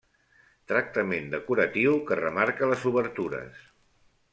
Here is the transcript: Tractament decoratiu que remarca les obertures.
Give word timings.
Tractament 0.71 1.29
decoratiu 1.35 2.01
que 2.09 2.21
remarca 2.25 2.75
les 2.75 2.91
obertures. 2.95 3.67